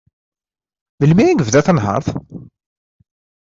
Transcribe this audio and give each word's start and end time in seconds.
Melmi 0.99 1.25
i 1.25 1.31
yebda 1.39 1.61
tanhert? 1.65 2.07